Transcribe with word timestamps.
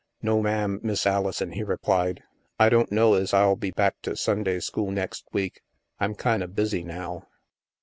"No, 0.23 0.41
ma'am, 0.41 0.79
Miss 0.81 1.05
Alison," 1.05 1.51
he 1.51 1.61
replied." 1.61 2.23
I 2.59 2.69
don't 2.69 2.91
know 2.91 3.13
ez 3.13 3.35
I'll 3.35 3.55
be 3.55 3.69
back 3.69 4.01
to 4.01 4.15
Sunday 4.15 4.59
school 4.59 4.89
next 4.89 5.27
week. 5.31 5.61
I'm 5.99 6.15
kinda 6.15 6.47
busy, 6.47 6.83
now." 6.83 7.27